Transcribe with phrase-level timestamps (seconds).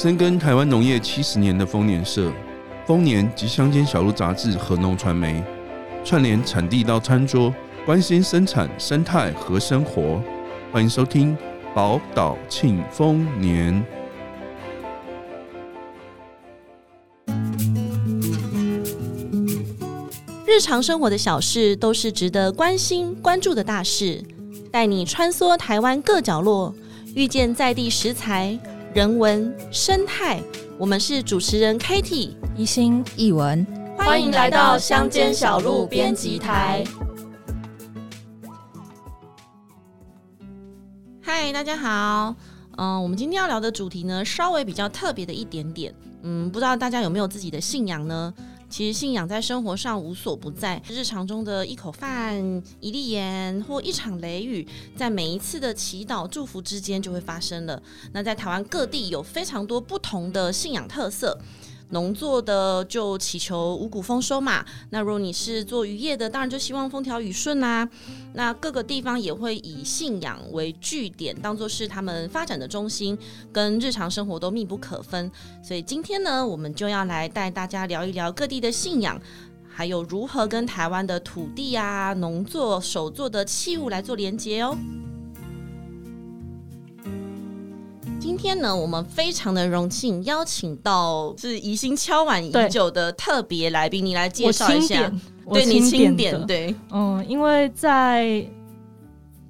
[0.00, 2.32] 深耕台湾农业七十年的丰年社、
[2.86, 5.42] 丰年及乡间小路杂志和农传媒，
[6.04, 7.52] 串联产地到餐桌，
[7.84, 10.22] 关心生产生态和生活。
[10.70, 11.36] 欢迎收听
[11.74, 13.84] 宝岛庆丰年。
[20.46, 24.22] 日常生活的小事都是值得关心关注的大事，
[24.70, 26.72] 带你穿梭台湾各角落，
[27.16, 28.56] 遇见在地食材。
[28.98, 30.42] 人文生态，
[30.76, 33.64] 我们是主持人 Katie、一心、一文，
[33.96, 36.82] 欢迎来到乡间小路编辑台。
[41.22, 42.34] 嗨，大家好，
[42.76, 45.94] 嗯、呃，我们今天要聊的主题呢，稍微比较特别的一点点，
[46.24, 48.34] 嗯，不知道大家有没有自己的信仰呢？
[48.70, 57.82] 其实信仰在生活上无所不在，日常中的一口饭、一粒盐或一场雷雨，在每一次的祈祷祝福之间就会发生了。
[58.12, 61.38] 那在台湾各地有非常多不同的信仰特色。
[61.90, 67.88] 农作的就祈求五谷丰收嘛，那如果你是做渔业的，当然就希望风调雨顺啊。
[68.34, 73.16] 那各个地方也会以信仰为据点，当做是他们发展的中心，
[73.52, 75.30] 跟日常生活都密不可分。
[75.62, 79.20] 所以今天呢，我们就要来带大家聊一聊各地的信仰，
[79.66, 84.76] 还有如何跟台湾的土地啊、农作、手作的器物来做连接哦。
[88.38, 95.12] 天呢，我们非常的荣幸邀请到是宜兴敲碗已久的特别来宾，你来介绍一下。
[95.52, 98.46] 对，你钦点对，嗯，因为在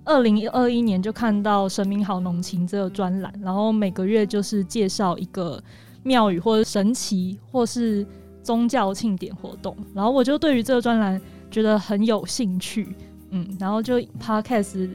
[0.05, 5.63] 二零二一年就看到《神明好浓情》这个专栏，然后每个月就是介绍一个
[6.03, 8.07] 庙宇或者神奇或是
[8.43, 12.95] 宗教庆典活动，然后我就对于这个专栏觉得很有兴趣，
[13.31, 14.89] 嗯，然后就 Podcast。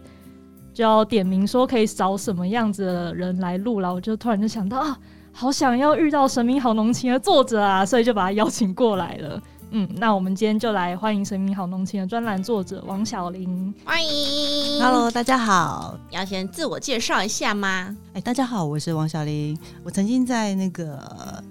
[0.74, 4.98] 就要点名说可以找什么样子的人来录了，我就突然就想到啊，
[5.32, 9.42] 好想要遇到《神明好浓情》的作者啊，所以就把他邀请过来了。
[9.76, 14.82] 嗯，那我们今天就来欢迎《神明好浓情》的专栏作者王小玲，欢迎。
[14.82, 17.96] Hello，大家好，要先自我介绍一下吗？
[18.14, 21.44] 哎，大家好，我是王小玲，我曾经在那个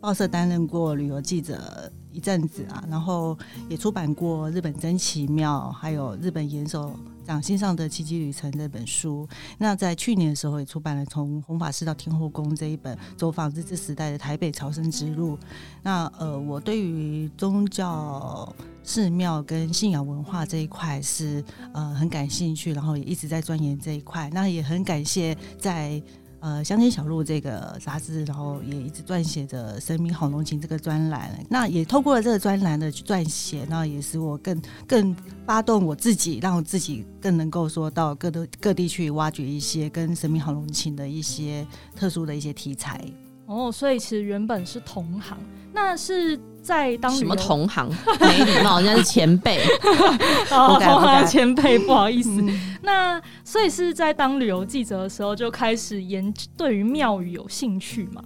[0.00, 1.58] 报社担任过旅游记者
[2.12, 3.36] 一阵子啊，然后
[3.68, 6.86] 也出版过《日本真奇妙》，还有《日本岩手》。
[7.30, 9.24] 讲心上的奇迹旅程这本书，
[9.56, 15.38] 那在去年的时候也出版了《从弘法寺到天后宫》这一本走访日治时代的台北朝圣之路。
[15.80, 18.52] 那呃，我对于宗教、
[18.82, 24.28] 寺庙跟信仰文化这一块是呃很感兴趣，然后也一直在钻研这一块。
[24.32, 26.02] 那也很感谢在。
[26.40, 31.30] 呃，乡间小路这个杂志，然后也一直撰写着《神明好浓情》这个专栏。
[31.48, 35.14] 那也透过了这个专栏的撰写，那也使我更更
[35.46, 43.04] 发动我自己，让我自己更能够说到各地各地去挖掘一些跟神明好浓情的一些特殊的一些题材。
[43.46, 45.36] 哦，所以其实原本是同行，
[45.72, 46.40] 那是。
[46.62, 47.88] 在当什么同行
[48.20, 49.60] 没礼貌，人家是前辈，
[50.50, 52.30] 哦，同行前辈，不好意思。
[52.42, 58.22] 嗯、那所以是在当旅游记者的时候就开始研对于庙宇有兴趣吗？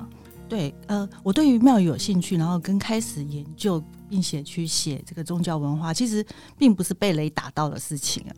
[0.49, 3.83] 对，呃，我对于庙宇有兴趣，然后跟开始研究。
[4.09, 6.25] 并且去写这个宗教文化，其实
[6.59, 8.33] 并不是被雷打到的事情啊，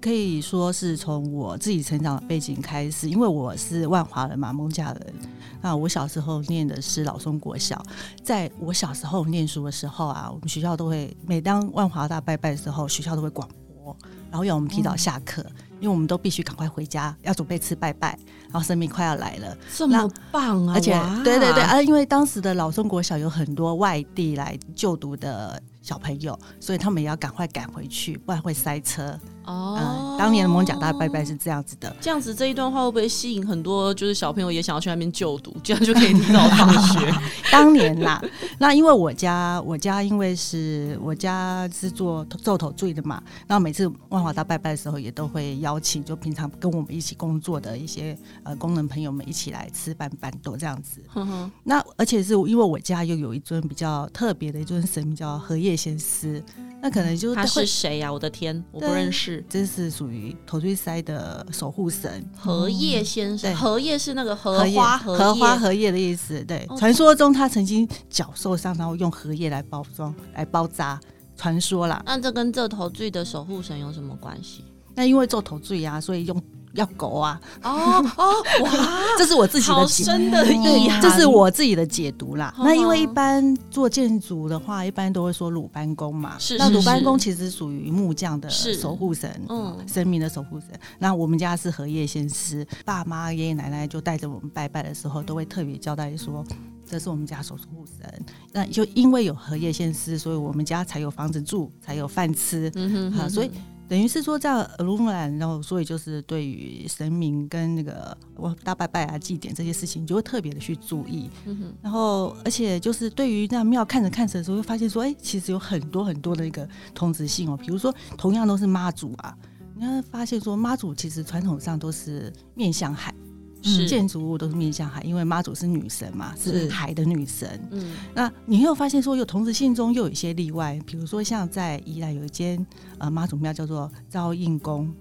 [0.00, 5.14] 可以说是从我自己成长的背景开始，因为我是万华人嘛，蒙家人。
[5.60, 7.80] 那我小时候念的是老松国小，
[8.22, 13.96] 在我小时候念书的时候啊，我们学校都会每当万华大拜拜的时候，学校都会广播，
[14.30, 15.42] 然后要我们提早下课。
[15.42, 20.74] 嗯因为我们都必须赶快回家，要准备吃拜拜，然后生命快要来了，这么棒啊！
[20.76, 20.92] 而且，
[21.24, 29.18] 对对对啊，因为当时的老中国小有很多外地来就读的小朋友，所以他们也要赶快赶回去，不然会塞车。
[29.44, 31.94] 哦、嗯，当年的艋舺大拜拜是这样子的。
[32.00, 37.12] 这样子这一段话会不会吸引很多就是小朋友也想要去那边就读，这样就可以提早上学？
[37.50, 38.22] 当年啦，
[38.58, 51.00] 那因为我家我家因为是我家是做灶头缀的嘛，那每次万华大拜拜的时候也都会邀请，就平常跟我们一起工作的一些呃工人朋友们一起来吃饭办桌这样子。
[51.08, 56.42] 呵呵那而且是因为我家又有一尊比较特别的一尊神明叫荷叶仙师。
[56.84, 58.12] 那可能就是他是谁呀？
[58.12, 59.31] 我的天，我不认识。
[59.48, 63.54] 这是属于头锥塞的守护神荷叶先生。
[63.54, 66.42] 荷叶是那个荷花荷荷花荷叶的意思。
[66.44, 71.00] 对，传说中他曾经脚受伤，然后用荷叶来包装来包扎。
[71.34, 72.00] 传说啦。
[72.06, 74.64] 那这跟这头坠的守护神有什么关系？
[74.94, 76.42] 那因为做头坠啊，所以用
[76.74, 77.40] 要狗啊。
[77.62, 78.32] 哦哦，
[78.64, 78.70] 哇，
[79.18, 82.54] 这是我自己的解深的意涵，这是我自己的解读啦。
[82.58, 86.36] 那因为一般做建筑的话，一般都会说鲁班公嘛。
[86.38, 90.68] 是，那鲁班公其实属于木匠的守护神，嗯，生命的守护神。
[90.98, 96.44] 那我们家是荷叶先师，爸妈、爷爷奶奶就带着我们拜拜的时候，都会特别交代说。
[96.84, 102.70] 这是我们家守护神，那就因为有荷叶先师，所以我们家才有房子住，才有饭吃。
[102.74, 103.50] 嗯哼，嗯哼，所以
[103.92, 111.28] 等于是说这样耳濡目染，然后所以就是对于神明跟那个我大拜拜啊、祭典这些事情，就会特别的去注意。
[111.44, 117.54] 嗯哼，然后而且就是对于那庙看着看着的时候，会发现说，哎，其实有很多很多的一个同质性哦。
[117.54, 119.36] 比如说，同样都是妈祖啊，
[119.76, 123.14] 你会发现说，妈祖其实传统上都是面向海。
[123.62, 127.60] 是建筑物都是面向海，因为妈祖是女神嘛，是海的女神。
[127.70, 132.64] 嗯，那你会有发现说，有同时性中又有一些例外，比如说像在宜兰有一间
[132.98, 134.92] 呃妈祖庙叫做招应宫，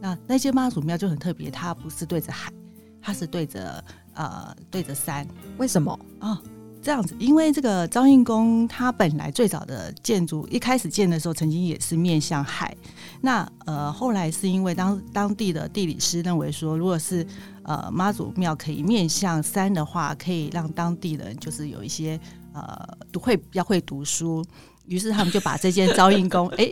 [0.00, 2.52] 那那间妈祖庙就很特别，它不是对着海，
[3.00, 3.82] 它是对着
[4.14, 5.26] 呃对着山。
[5.58, 6.30] 为什么啊？
[6.30, 6.38] 哦
[6.82, 12.74] 这样子，因为这个招应宫，它本来最早的建筑一开始建的时候，曾经也是面向海。
[13.20, 17.26] 那呃，后来是因为当当地的地理师认为说，如果是
[17.70, 22.18] 呃妈祖庙可以面向山的话，可以让当地人就是有一些
[22.52, 24.44] 呃都会要会读书。
[24.90, 26.68] 于是他们就把这间昭应宫，哎，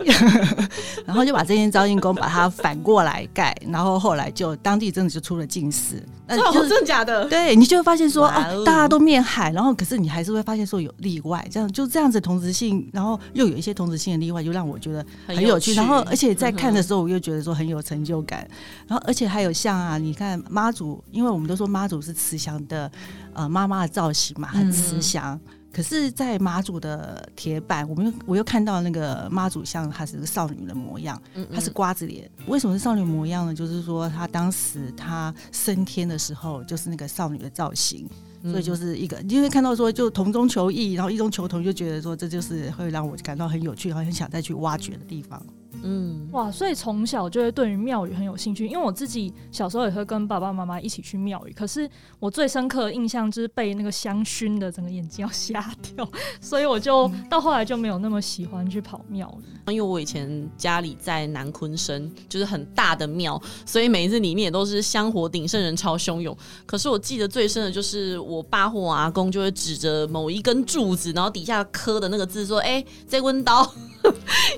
[1.07, 6.03] 然后就把这间昭应宫把它反过来盖，然后后来就当地真的就出了进士。
[6.27, 7.27] 那就是真的假的？
[7.29, 15.73] 对，你就会发现说，哦，大家都面海，然后可是你还是会发现说有例外，这样就这样子同质性，然后又有一些同质性的例外，就让我觉得很有趣。
[15.75, 18.47] 然后而且在看的时候，我又觉得说很有成就感。
[18.89, 22.91] 然后而且还有像啊，你看妈祖，因为我们都说妈祖是慈祥的，
[23.33, 25.39] 呃，妈妈的造型嘛，很慈祥。
[25.71, 31.21] 可是，在妈祖的铁板，我们又我又看到那个妈祖像，她是个少女的模样，
[31.55, 32.29] 她是瓜子脸。
[32.47, 33.55] 为什么是少女模样呢？
[33.55, 38.09] 就是说，她当时她升天的时候，就是那个少女的造型，
[38.43, 45.41] 所以就是一个，因为看到说就同中求异，然后异中求同，就觉得说这就是会让我感到很有趣，然后很想再去挖掘的地方。
[45.83, 51.89] 嗯，哇，所以从小就会对于庙宇很有兴趣，因为我自己小时候也会跟爸爸妈妈一起去庙宇，可是
[52.19, 55.65] 我最深刻的印象就是被那个香熏的整个眼睛要瞎
[55.95, 56.09] 掉，
[56.41, 59.73] 所以我就到后来就没有那么喜欢去跑庙了。
[59.73, 66.37] 因为我以前家里在南鲲鯓，就是很大的庙，所以每一次里面也都是香火鼎盛，人潮汹涌。
[66.65, 73.71] 可是我记得最深的就是我爸或我阿公就会指着某一根柱子，然后底下刻的那个字说：“哎、欸，这温刀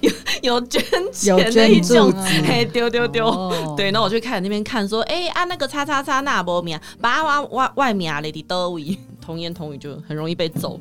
[0.00, 0.12] 有
[0.42, 0.80] 有捐。”
[1.26, 2.12] 有那一种，
[2.44, 10.80] 嘿丢丢丢，对，那我就开始那边看，说，哎、欸、啊，那个叉叉叉那波名，把外外外面啊，雷迪多维，童言童语就很容易被揍。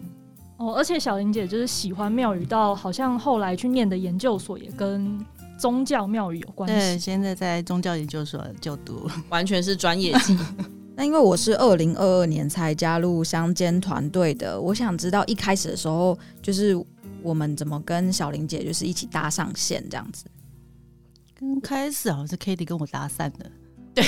[0.57, 5.17] 哦，而且小玲姐就是喜欢庙宇，到好像后来去念的研究所也跟
[5.57, 6.75] 宗教庙宇有关系。
[6.75, 10.37] 对，现在在宗教研究所就读， 完全是专业级。
[10.95, 16.77] 那因为我是二零二二年才加入乡间团队的，我想知道一开始的时候就是。
[17.23, 20.25] 我们怎么跟小玲姐就是一起搭上线这样子？
[21.39, 23.49] 刚开始好像是 Kitty 跟我搭讪的，
[23.95, 24.03] 对，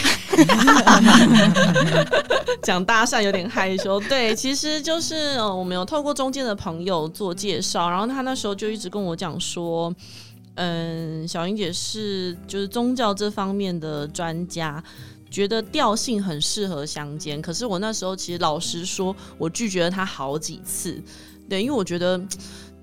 [2.62, 4.02] 讲搭讪有点害羞。
[4.02, 9.96] 对，其实就是呃，我们有透过中间的朋友做介绍，然后他那时候就一直跟我讲说，
[10.56, 14.84] 嗯，小英姐是就是宗教这方面的专家，
[15.30, 17.42] 觉得调性很适合乡间。
[17.42, 21.02] 可是我那时候其实老实说，我拒绝了他好几次，
[21.48, 22.22] 对，因为我觉得。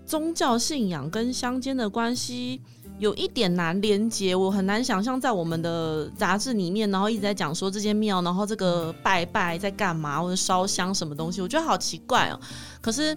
[0.09, 2.61] 宗教信仰跟乡间的关系
[2.99, 12.41] 有一点难连接，我很难想象在我们的杂志里面，然后一直在讲说这间庙，然后这个拜拜在干嘛，或者烧香什么东西，我觉得好奇怪哦。
[12.81, 13.17] 可是。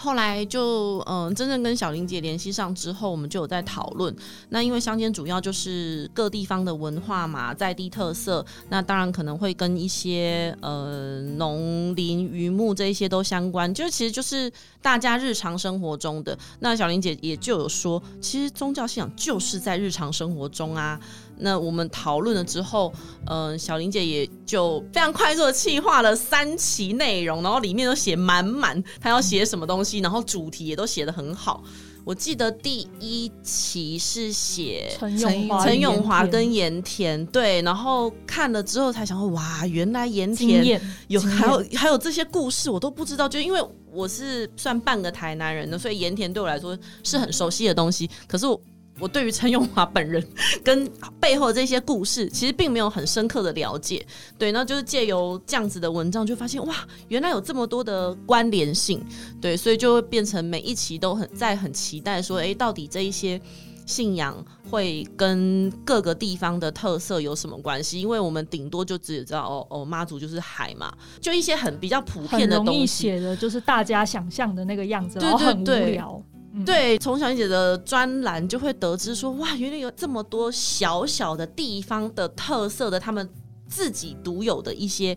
[0.00, 4.14] 后来就嗯，真正跟小林姐联系上之后，我们就有在讨论。
[4.50, 14.48] 那因为乡间主要就是各地方的文化嘛，在地特色，那当然可能会跟一些呃农林渔牧这一些都相关，就其实就是
[14.80, 16.38] 大家日常生活中的。
[16.60, 21.00] 那小林姐也就有说，其实宗教信仰就是在日常生活中啊。
[21.40, 22.92] 那我们讨论了之后，
[23.26, 31.62] 嗯、呃，小林姐也就非常快速的企划了三期内容，然后里面都写满满，她要写什么东西，然后主题也都写得很好。
[32.04, 43.28] 我记得第一期是写陈永华、陈永华跟盐田，对，然后看了之后才想说，哇，原来盐田有还有还有这些故事，我都不知道。
[43.28, 43.60] 就因为
[43.92, 48.58] 我是算半个台南人的，所以盐田对我来说是很熟悉的东西，可是我。
[49.00, 50.24] 我对于陈永华本人
[50.64, 50.90] 跟
[51.20, 54.04] 背后的这些故事，其实并没有很深刻的了解。
[54.38, 56.74] 对，那就是借由这样子的文章，就发现哇，
[57.08, 59.04] 原来有这么多的关联性。
[59.40, 63.40] 对，所以就会变成每一期都很在很期待说，哎，到底这一些
[63.86, 64.34] 信仰
[64.68, 68.00] 会跟各个地方的特色有什么关系？
[68.00, 72.86] 因为我们顶多就只知道哦哦，妈祖就是海嘛，就一些很比较普遍的东西。
[72.86, 76.22] 写的就是大家想象的那个样子，对对对，然后很无聊。
[76.52, 83.28] 嗯、对，从小玲姐的专栏就会得知说，哇，原来有这么多小小的地方的特色的，他们
[83.66, 85.16] 自己独有的一些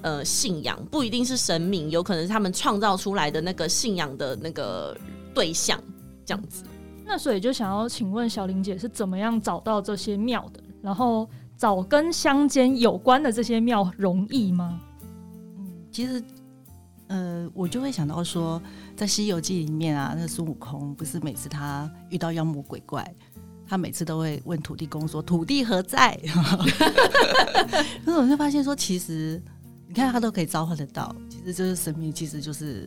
[0.00, 4.96] 呃信仰，不一定是神明，有可能是他们创造出来的那个信仰的那个
[5.34, 5.78] 对象，
[6.24, 6.64] 这样子。
[7.04, 10.62] 那所以就想要请问小玲姐是怎么样找到这些庙的？
[10.80, 14.80] 然后找跟乡间有关的这些庙容易吗？
[15.58, 16.22] 嗯，其实。
[17.12, 18.62] 呃，我就会想到说，
[19.00, 23.02] 在《西游记》里面啊，那孙悟空不是每次他遇到妖魔鬼怪，
[23.66, 26.20] 他每次都会问土地公说：“土地何在？”
[28.04, 29.42] 那我就发现说，其实
[29.88, 32.86] 你看他都可以召唤得到，其实就是神明，其实就是。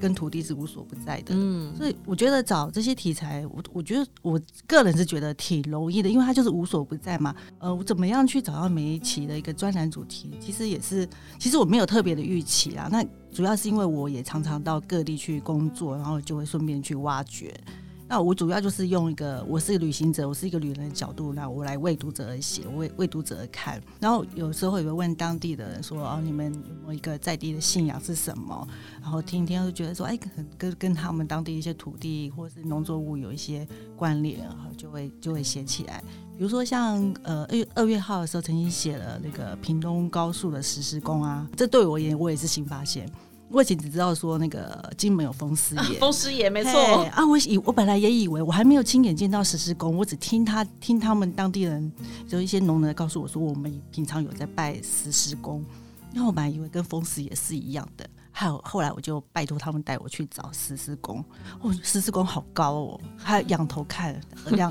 [0.00, 7.34] 跟土地是无所不在的，嗯，所以我觉得找这些题材，我我觉得我个人是觉得挺容易的，因为它就是无所不在嘛。
[7.58, 11.08] 呃，我怎么样去找到每一期的一个专栏主题，其实也是，
[11.38, 12.88] 其实我没有特别的预期啊。
[12.90, 17.54] 那主要是因为我也常常到各地去工作，然后就会顺便去挖掘。
[18.14, 23.82] 那我主要就是用一个，我是一个旅行者，我是一个旅人的角度，那我来为读者而写，为为读者而看。
[23.98, 28.68] 然后有时候也会问当地的人说：“哦，你们有没有一个在地的信仰是什么？”
[29.02, 33.66] 然后听一听，就觉得说：“哎，跟跟跟他们当地一些土地或是农作物有一些
[33.96, 36.00] 关联，然后就会就会写起来。
[36.38, 43.10] 比如说像呃二月二月号的时候，曾经写了那个屏东高速的石狮工啊，这对我而言我也是新发现。”
[43.54, 46.72] 我以前只知道说那个金门有风师爷， 风师爷没错
[47.12, 47.24] 啊。
[47.24, 51.92] 我以我本来也以为我还没有亲眼见到石狮公，我只听他听他们当地人
[52.26, 55.64] 就一些农人告诉我说，我们平常有在拜石狮公。
[56.12, 61.24] 然后我本来以为跟风师爷是一样的，还有后来我就拜托他们带我去找石狮公。
[61.60, 64.20] 哦，石狮公好高哦，还仰头看
[64.50, 64.68] 两，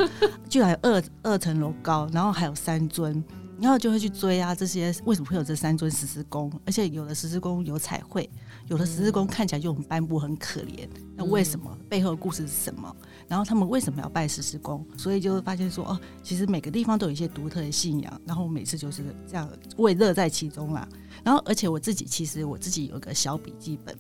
[0.49, 3.23] 居然有二二层楼高，然后还有三尊。
[3.59, 6.51] 然后就会去追啊，这些为什么会有这三尊石狮公？
[6.65, 8.29] 而且有的石狮公有彩绘，
[8.73, 10.89] 有的十字宫看起来就很斑驳、很可怜。
[11.15, 11.77] 那为什么？
[11.87, 12.93] 背后的故事是什么？
[13.27, 14.83] 然后他们为什么要拜十字宫？
[14.97, 18.21] 所以就会发现说，哦，其实每个地方都有一些独特的信仰。
[18.25, 20.89] 然后我每次就是这样，我也乐在其中啦。
[21.23, 23.95] 然后而且我自己其实我自己有个小笔记本。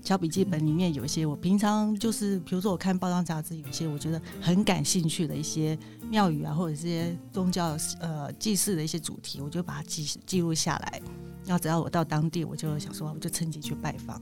[0.00, 11.02] 小笔记本里面有一些我平常就是，比如说我看报章杂志，有一些我觉得很感兴趣的一些庙宇啊，或者是些宗教呃祭祀的一些主题，我就把它记记录下来。
[11.48, 14.20] 然后只要我到当地，我就想说，我就趁机去拜访。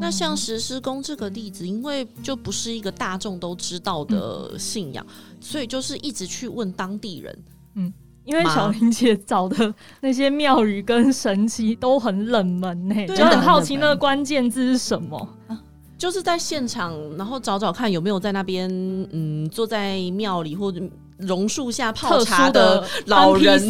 [0.00, 7.44] 那像石狮公这个例子，因为就不是一个大众都知道的信仰，嗯、所以就是一直去问当地人，
[7.76, 7.92] 嗯。
[8.24, 15.16] 因为小玲姐找的 那些庙宇跟神奇都很冷门呢、欸，就很好奇那个关键字是什么。
[15.46, 15.62] 啊、
[15.96, 18.68] 就是在现场，然后找找看有没有在那边，
[19.12, 20.82] 嗯，坐在庙里或者
[21.18, 23.62] 榕树下泡茶的老人。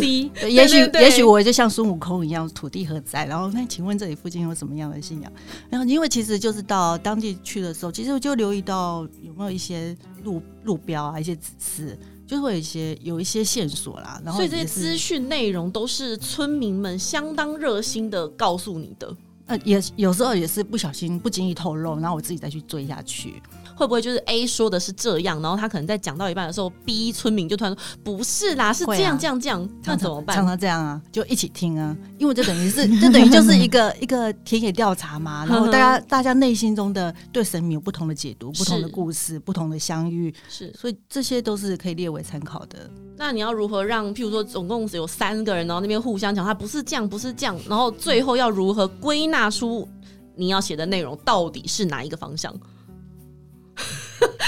[0.51, 3.25] 也许也许我就像孙悟空一样，土地何在？
[3.27, 5.33] 然后那请问这里附近有什么样的信仰？
[5.71, 11.99] 然后因为其实就是到当地去的时候，其实我就留意到有没有一些路路标啊，一些指示。
[12.27, 19.17] 就会有一些有一些线索啦，然后所以这些资讯内容都是村民们相当热心的告诉你的。
[19.47, 23.41] 呃，也有时候也是不小心不经意透露，然后我自己再去追下去。
[23.77, 30.35] 会不会就是 A 说的是这样，然后他可能在讲到一半的时候，B 村民就突然说不是啦，是这样、啊、这样这样，那怎么办？
[30.35, 42.91] 常常这样啊，就一起听啊，因为这等于是 这等于就是一个一个田野调查嘛， 然后大家大家内心中的对神明有不同的解读，不同的故事，不同的相遇，是，所以这些都是可以列为参考的。
[43.19, 49.87] 那你要如何让，譬如说总共只有三个人，然后那边互相讲，他不是这样，不是这样，然后最后要如何归纳出
[50.35, 52.55] 你要写的内容到底是哪一个方向？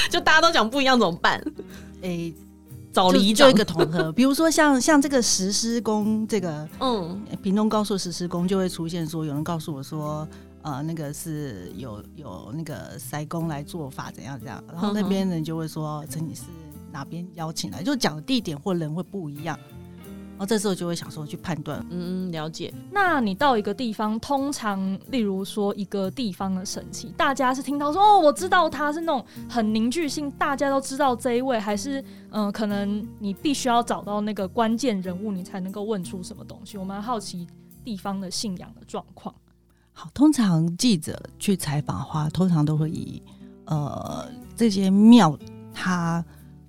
[0.08, 1.40] 就大家都讲不一样怎么办？
[2.02, 2.34] 诶、欸，
[2.92, 4.10] 找里长就一个统合。
[4.12, 10.26] 比如说像像这个实施工，这个嗯，屏东高速实施工就会出现说，有人告诉我说，
[10.62, 16.42] 呃，那个是有有那个塞工来做法怎样怎样，然后那边人就会说，这你是
[16.92, 17.82] 哪边邀请来？
[17.82, 19.58] 就讲的地点或人会不一样。
[20.38, 22.72] 然后这时候就会想说去判断，嗯，了解。
[22.92, 36.78] 那你到一个地方，通常例如说一个地方的神奇，大家是听到说哦，我知道他是那种很凝聚性，大家都知道这一位，还是嗯、呃，可能你必须要找到那个关键人物，你才能够问出什么东西。
[36.78, 37.44] 我蛮好奇
[37.84, 39.34] 地方的信仰的状况。
[39.92, 43.20] 好，通常记者去采访的话，通常都会以
[43.64, 45.36] 呃这些庙
[45.74, 46.24] 他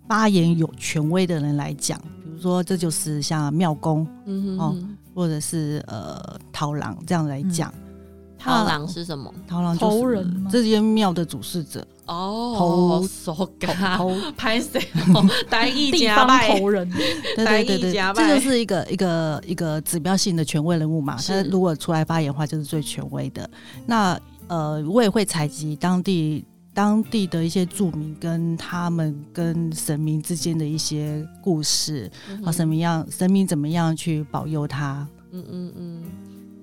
[0.07, 2.01] 发言有权威的人来讲。
[2.39, 4.75] 说这就是像庙公，嗯哼哼，哦，
[5.13, 7.81] 或者是呃桃郎这样来讲，嗯、
[8.38, 9.34] 桃郎是什么？
[9.48, 10.27] 桃郎就是？
[10.50, 13.46] 这间庙的主事者哦，头头
[13.98, 14.81] 头拍谁？
[15.50, 16.89] 单一家拜头人，
[17.36, 21.17] 对对对对，这就是一个一个一个指标性的权威人物嘛。
[21.17, 23.48] 他如果出来发言的话，就是最权威的。
[23.86, 26.43] 那呃，我也会采集当地
[26.79, 32.09] 当地的一些住民跟他们跟神明之间的一些故事，
[32.41, 35.05] 啊，神明样神明怎么样去保佑他？
[35.31, 36.03] 嗯嗯嗯。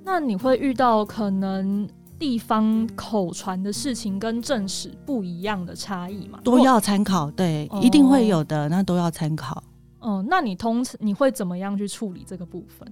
[0.02, 1.86] 那你会遇到可能
[2.18, 6.40] 地方口传的事情跟正史不一样的差异吗？
[6.42, 9.62] 都要参考，对，哦、一定会有的，那都要参考。
[10.00, 12.90] 嗯，那你通常你会怎么样去处理这个部分？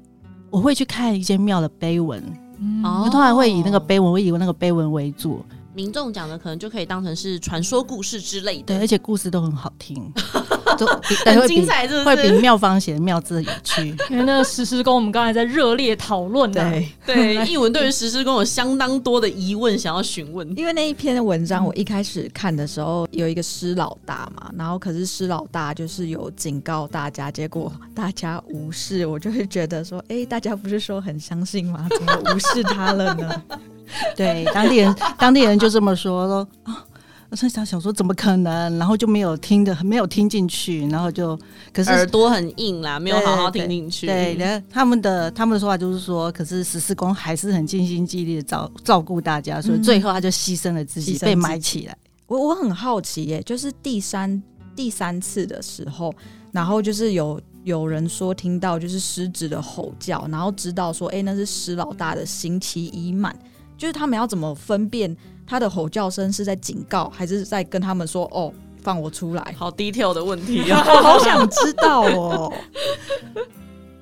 [0.51, 2.23] 我会去看一间庙的碑文，
[2.59, 5.43] 嗯，我通常会以那个碑文，我以那个碑文为主。
[5.75, 10.13] 民众讲的可能就可以当成是传说故事之类的，对，而且故事都很好听，
[10.79, 12.05] 都很精彩，是不是？
[12.05, 13.89] 会比妙方写的妙字有趣。
[14.09, 20.49] 因为那个石狮公，我们刚才在热烈讨论的，对对， 艺文对于石狮公有相当多的疑问想要询问。
[20.57, 31.89] 因为那一篇的文章，我一开始看的时候有一个师老大嘛，然后可是师老大就是有警告大家，结果大家无视，我就会觉得说，哎，大家不是说很相信吗？
[31.91, 33.43] 怎么无视他了呢？
[34.17, 36.85] 对，当地人，当地人就这么说说啊，
[37.31, 41.37] 我在想想说怎么可能，然后就没有听的，没有听进去，然后就
[41.73, 44.07] 可是耳朵很硬啦，没有好好听进去。
[44.07, 51.97] 对，然后他们的他们的说法就是说，可是十四公还是很尽心尽力的照照顾大家，所以最后他就牺牲了自己，被埋起来。
[52.27, 54.43] 我我很好奇耶，就是第三
[54.77, 56.15] 第三次的时候，
[56.53, 63.37] 然后就是有有人说听到就是狮子的吼叫，然后知道说，哎，那是狮老大的刑期已满。
[63.77, 65.15] 就是他们要怎么分辨
[65.47, 69.43] 他的吼叫声是在警告，还是在跟他们说“哦，放我出来”？
[69.59, 72.53] 好 detail 的问题啊，我 好想知道哦。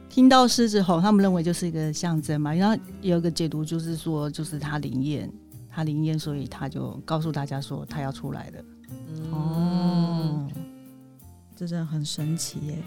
[0.08, 2.52] 听到狮子吼，他们认为就是一个象征嘛。
[2.54, 5.32] 然后有一个解读就是说，就是他灵验，
[5.70, 8.64] 他灵验，所以他就告诉大家说他要出来了。
[9.08, 10.48] 嗯、哦，
[11.56, 12.78] 这真的很神奇耶。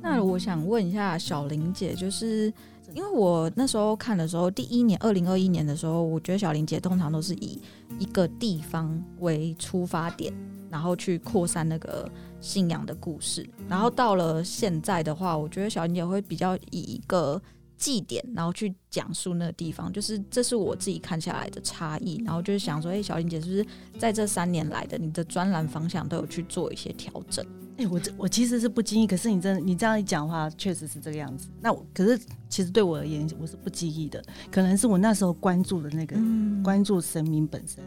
[0.00, 2.52] 那我想问一下小玲姐，就是。
[2.92, 7.60] 因为我那时候看的时候，第一年二零二一年的时候，我觉得小玲姐通常都是以
[7.98, 10.32] 一个地方为出发点，
[10.70, 12.08] 然后去扩散那个
[12.40, 13.48] 信仰的故事。
[13.68, 17.40] 然后到了现在的话，我觉得小玲姐会比较以一个
[17.76, 19.92] 祭典，然后去讲述那个地方。
[19.92, 22.22] 就是这是我自己看下来的差异。
[22.24, 23.66] 然后就是想说，哎，小玲姐是不是
[23.98, 27.44] 在这三年来的你的专栏方向都有去做一些调整？
[27.76, 31.48] 哎、欸，我这我其实是不经意，可是你真的你这样一讲话，确实是这个样子。
[31.60, 32.16] 那我可是
[32.48, 37.82] 其实对我而言，我是不经意的，可能是我那时候关注的那个、嗯、关注神明本身，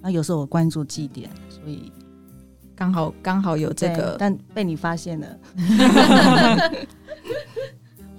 [0.00, 1.90] 然后有时候我关注祭典，所以
[2.76, 5.38] 刚好刚好有这个，但被你发现了，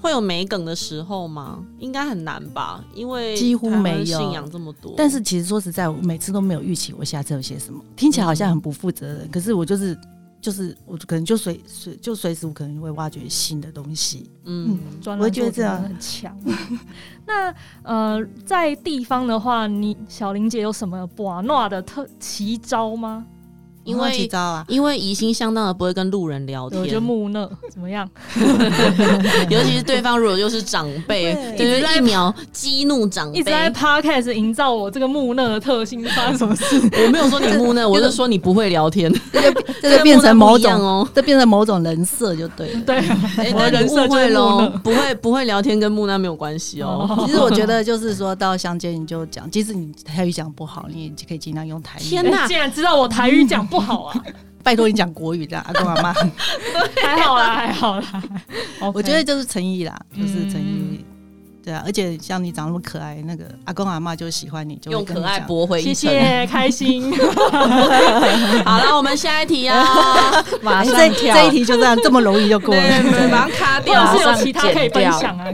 [0.02, 1.64] 会有没梗的时候吗？
[1.80, 4.94] 应该很难吧，因为几乎没有信仰这么多。
[4.98, 9.98] 但是其实说实在，我每次都没有预期我下次有些什么，听起来好像很不负责任，嗯、可是我就是。
[10.44, 16.38] 就是我可能就随随就随时我可能会挖掘新的东西，嗯，我会觉得这样很强。
[17.26, 23.26] 那呃，在地方的话，你小玲姐有什么把诺的特奇招吗？
[23.84, 24.30] 因为
[24.68, 28.10] 因为疑心相当的不会跟路人聊天，我就木讷怎么样？
[29.50, 36.80] 尤其是对方如果又是长辈，就是一秒激怒长辈，一直在 podcast 营造我这个木讷的特性，发生什么事？
[37.06, 42.82] 我没有说你木讷，我是说你不会聊天，这就这就变成某种哦，这变成某种人设就对了。
[42.86, 43.04] 对，
[43.54, 47.24] 我人设会喽，不会不会聊天跟木讷没有关系哦。
[47.26, 52.04] 其实我觉得就是说到乡间你就讲，即使你台语讲不好，你也可以尽量用台语。
[52.04, 53.68] 天哪，竟然知道我台语讲。
[53.74, 54.24] 不好啊！
[54.64, 56.14] 拜托你讲国语这样，阿公阿妈
[57.02, 58.24] 还好啦，还好啦。
[58.94, 61.04] 我觉得就是诚意啦，就是诚意。
[61.66, 67.12] 对啊，而且像你长那么可爱，那个阿公阿妈就喜欢你，就用可爱驳回一谢谢，开心。
[68.64, 69.84] 好了，我们下一题啊，
[70.62, 71.34] 马上跳。
[71.36, 75.48] 这一题就这样这么容易就过了，马上卡掉，是有其他可以分享啊。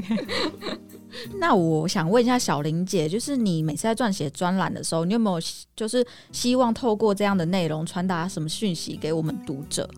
[1.38, 9.90] 那我想问一下小玲姐，就是你每次在撰写专栏的时候，你有没有就是希望透过这样的内容传达什么讯息给我们读者？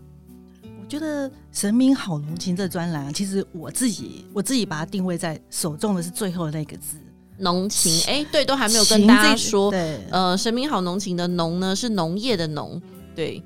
[0.64, 6.98] 我觉得《神明好浓情》这专栏，其实我自己我自己把它定位在首重的是最后的那个字
[7.40, 7.94] “浓情”。
[8.12, 9.72] 哎、欸，对，都还没有跟大家说。
[9.72, 12.82] 对，呃，《神明好浓情》的“浓”呢是农业的“农”，
[13.16, 13.42] 对。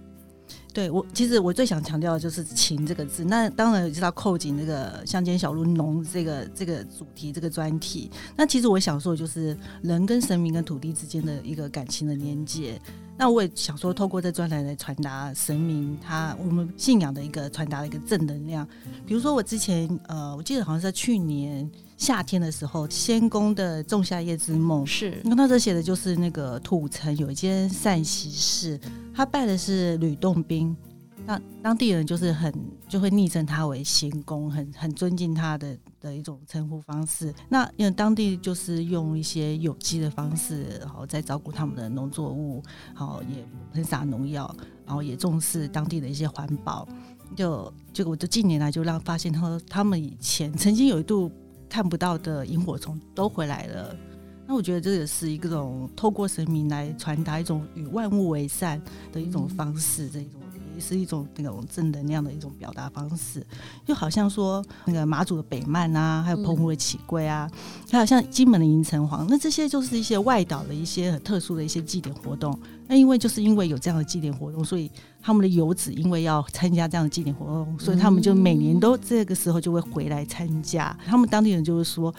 [0.76, 3.24] 对我，其实我最想强调的就是“情”这个字。
[3.24, 8.12] 那当然也知道扣紧这个乡间小路浓这个这个主题这个专题。
[8.36, 12.78] 那其实我想说就是人跟神明跟土地之间的一个感情的连接。
[13.17, 18.67] 那我也想说，透过这专栏来传达神明他我们信仰的一个传达的一个正能量。
[19.06, 28.80] 比如说我之前呃，我记得好像是在去年夏天的时候，仙宫的仲夏夜之梦是，那他这写的就是那个土城有一间善习寺，
[29.13, 30.75] 他拜的是吕洞宾。
[31.28, 32.54] 那当地人就是很
[32.88, 37.34] 就会昵称他为仙公，很很尊敬他的的一种称呼方式。
[37.50, 42.62] 那因为当地就是用一些有机的方式，然后在照顾他们的农作物，
[42.96, 46.88] 然后也喷洒农药，然后也重视当地的一些环保。
[47.36, 51.32] 就就我就近年来就让发现他说他们以前曾经有一度
[51.68, 53.96] 看不到的萤火虫都回来了。
[54.48, 58.80] 那我觉得这也是一种透过神明来传达一种与万物为善
[59.12, 60.30] 的一种方式，这种。
[60.76, 63.46] 也是一种那种正能量的一种表达方式，
[63.86, 67.50] 就好像说那个马祖的北曼啊，还有澎湖的起龟啊，
[67.90, 72.58] 还有像金门的银城隍，那这些就是一些外岛的一些很特殊的一些祭典活动。
[72.88, 80.96] 那因为就是因为有这样的祭典活动，所以他们的游子因为要参加这样的祭典活动，所以他们就每年都这个时候就会回来参加。
[81.06, 82.14] 他们当地人就是说。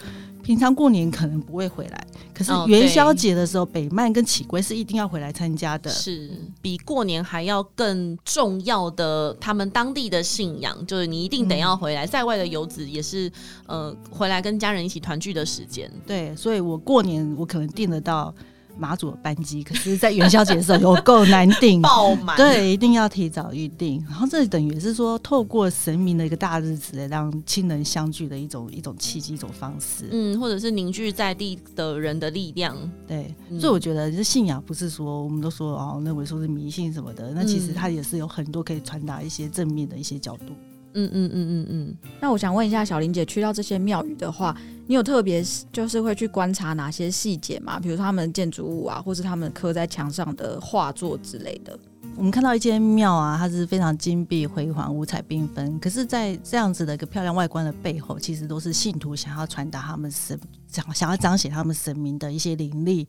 [0.47, 6.31] 平常过年可能不会回来，可是元宵节的时候，北曼跟启龟是一定要回来参加的，是
[6.61, 9.35] 比过年还要更重要的。
[9.41, 13.29] 他们当地的信仰就是你一定得要回来，嗯、在外的游子也是
[13.65, 15.91] 呃回来跟家人一起团聚的时间。
[16.05, 18.33] 对，所以我过年我可能订得到。
[18.77, 22.37] 马祖的班机，可是，在元宵节的时候有够难订，爆满。
[22.37, 24.03] 对，一定要提早预定。
[24.07, 30.07] 然后，这等于是说，透过神明的一个大日子，来让亲人相聚的一种一种契机，一种方式。
[30.11, 32.75] 嗯，或者是凝聚在地的人的力量。
[33.07, 40.53] 对，所以我觉得，这信仰不是说我们都说哦，认为说是迷信什么的，那其实它也是有很多可以传达一些正面的一些角度。
[40.93, 41.95] 嗯嗯嗯嗯嗯。
[42.19, 44.55] 那我想问一下小林姐，去到这些庙宇的话，
[44.87, 47.79] 你有特别就是会去观察哪些细节吗？
[47.79, 51.77] 比如说他们建筑物啊，或是他们刻在墙上的画作之类的。
[52.15, 55.77] 我们看到一间庙啊，它是非常金碧辉煌、五彩缤纷。
[55.79, 63.07] 可是，在这样子的一个漂亮外观的背后，其实都是信徒想要传达他们神想想要彰显他们神明的一些灵力。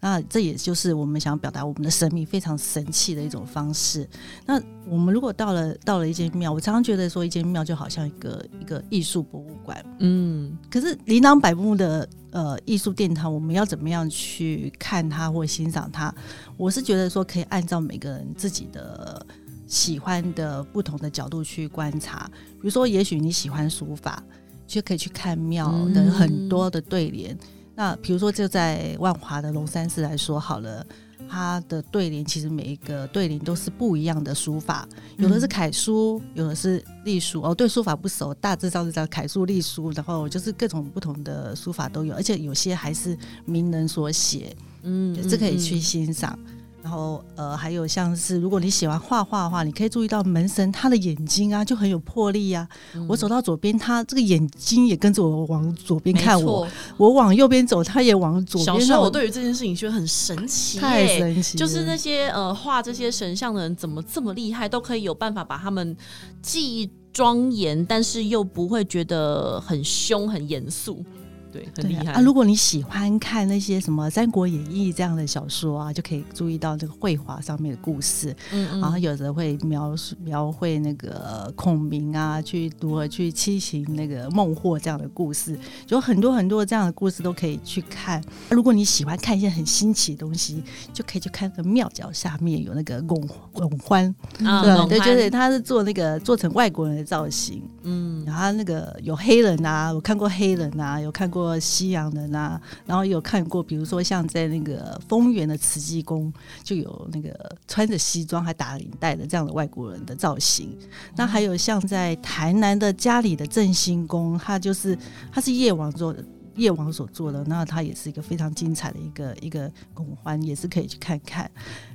[0.00, 4.06] 那这也就是我们想要表达我们的神明非常神气的一种方式。
[4.44, 9.82] 那我们如果到了到了一间庙，我常常觉得说，一间庙就好像一个一个艺术博物馆。
[10.00, 12.08] 嗯，可是琳琅百目的。
[12.30, 16.14] 呃，艺术殿堂，我们要怎么样去看它或欣赏它？
[16.56, 19.26] 我是觉得说，可以按照每个人自己的
[19.66, 22.30] 喜欢的不同的角度去观察。
[22.52, 24.22] 比如说，也许你喜欢书法，
[24.64, 27.34] 就可以去看庙的很多的对联。
[27.34, 27.38] 嗯、
[27.74, 30.86] 那比如说，就在万华的龙山寺来说好了。
[31.30, 37.40] 它的对联其实每一个对联都是不一样的书法，有的是楷书，有的是隶书。
[37.42, 46.36] 哦，对书法不熟，大致上是叫楷书、隶书，然后就是各种不同的书法都有，而且有些还是名人所写，嗯，这可以去欣赏。
[46.82, 52.66] 然后，呃，还有像是如果你喜欢画画的话，你可以注意到门神他的眼睛啊，就很有魄力啊。
[52.94, 56.66] 嗯、我走到左边，他这个眼睛也跟着我往左边看我；
[56.96, 58.80] 我往右边走，他也往左边。
[58.80, 61.58] 小时候我对于这件事情觉得很神奇，太神奇。
[61.58, 65.96] 就是那些呃画这些神像的人怎么这么厉害，都可以有办法把他们
[66.40, 71.04] 既庄严，但是又不会觉得很凶、很严肃。
[71.52, 72.20] 对，很厉害啊！
[72.20, 78.30] 如果你喜欢看那些什么《三国演义》这样的小说啊，就可以注意到这个绘画上面的故事。
[78.52, 85.58] 嗯嗯，然后有的会描述描绘那个孔明啊，去如何去七擒那个孟获这样的故事，
[85.88, 88.22] 有很多很多这样的故事都可以去看。
[88.50, 97.60] 如果你喜欢看一些很新奇的东西，就可以去看那个庙角下面有那个拱拱欢，嗯、对对，就是他是做那个做成外国人的造型。
[97.82, 101.39] 嗯，然后那个有黑人啊，我看过黑人啊，有看过。
[101.40, 110.76] 过西洋人啊，然后有看过，比如说像在那个丰原的慈济宫，就有那个穿着西装还打领带的这样的外国人的造型。
[111.16, 114.96] 那还有像在台南的家里的正兴宫，它就是
[115.32, 116.22] 它是叶王做的，
[116.56, 121.50] 叶王所做的，那它也是一个非常精彩的一个一个拱环，也是可以去看看。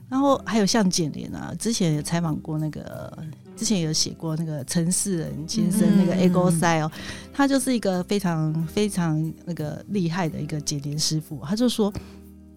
[0.10, 3.18] 然后还有像简莲啊，之前也采访过那个，
[3.56, 6.50] 之前有写过那个陈世仁先生那个 Ego
[6.82, 6.92] 哦，
[7.34, 11.40] 他就是一个非常非常那个厉害的一个剪莲师傅。
[11.44, 11.92] 他就说，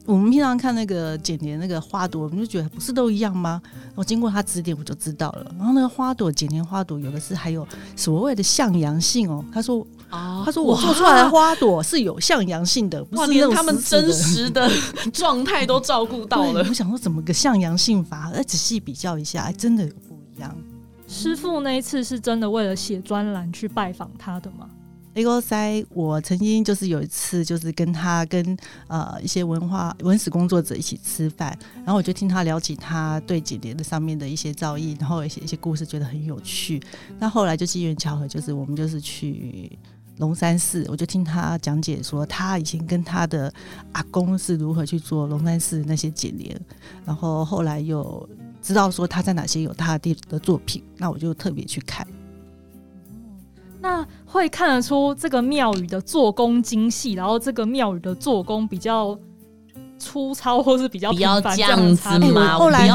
[0.04, 3.62] 我们平常看那个剪莲那个花朵，我们就觉得不是都一样吗？
[3.94, 5.54] 我经过他指点，我就知道了。
[5.56, 9.44] 然后那个花朵剪莲花朵，有的是还有所谓的向阳性哦。
[9.52, 9.86] 他说。
[10.10, 10.42] 啊！
[10.42, 14.66] 他说我做出来的花朵是有向阳性的，不是连他们真实的
[15.12, 16.64] 状态都照顾到了。
[16.66, 18.32] 我想说，怎么个向阳性法？
[18.32, 20.56] 再仔细比较一下，哎，真的有不一样。
[21.08, 24.68] 师傅那一次是真的为了写专栏去拜访他的吗
[25.14, 28.56] ？A 勾塞，我曾经就是有一次，就是跟他跟
[28.88, 36.80] 呃一些文化文史工作者一起吃饭，然后我就听他聊起他对剪黏的上面的一些造诣，然后一些一些故事，觉得很有趣。
[37.18, 39.76] 那后来就机缘巧合，就是我们就是去
[40.18, 43.52] 龙山寺，我就听他讲解说，他以前跟他的
[43.92, 46.60] 阿公是如何去做龙山寺那些剪黏，
[47.06, 48.28] 然后后来又
[48.60, 52.06] 知道说他在哪些有他的的作品，那我就特别去看。
[53.80, 59.18] 那会看得出这个庙宇的做工精细，然后这个庙宇的做工比较
[59.98, 62.56] 粗糙，或是比较比较这样子吗？
[62.56, 62.88] 后来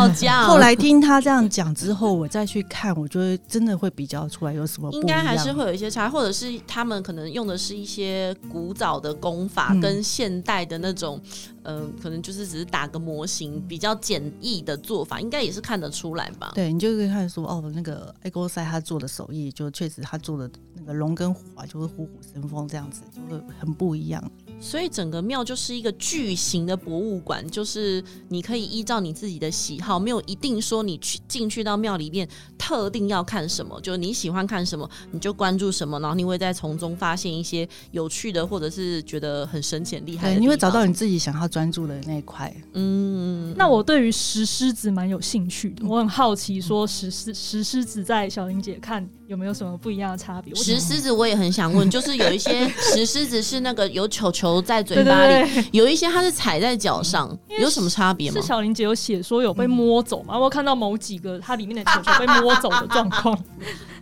[0.45, 5.01] 后来听他这样讲之后，我再去看，我觉得真的会比较出来有什么不一样。
[5.01, 11.21] 应该还是会有一些差，或者是他们可能用的是一些古早的功法，跟现代的那种。
[11.65, 16.51] 嗯、呃，可能就是只是打个模型，比较简易的做法，应该也是看得出来吧？
[16.53, 24.21] 对，你就可以看说，哦，那个爱高赛他做的手艺，就确实他做的那个龙跟虎啊，就是虎虎生风这样子，就会很不一样。
[24.59, 40.35] 所以整个庙就是一个巨型的博物馆，就是你可以依照你自己的喜好，没有一定说你去进去到庙里面特定要看什么，就你喜欢看什么你就关注什么，然后你会在从中发现一些有趣的，或者是觉得很神奇厉害的。
[40.35, 42.53] 对，你会找到你自己想要专注的那一块。
[42.73, 50.55] 嗯，那我对于石狮子蛮有兴趣的，我很好奇说石狮石狮子在小玲姐看有没有什么不一样的差别？
[50.55, 54.42] 石狮子我也很想问，就是有一些石狮子是那个有球球。
[54.43, 58.41] 都在嘴巴里，有一些它是踩在脚上，有什么差别吗？
[58.41, 60.37] 是小林姐有写说有被摸走吗？
[60.37, 63.37] 我看到某几个它里面的球球被摸走的状况。